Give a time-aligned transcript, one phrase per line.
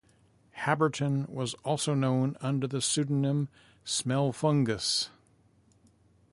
[0.61, 3.49] Habberton was also known under the pseudonym
[3.85, 5.09] Smelfungus.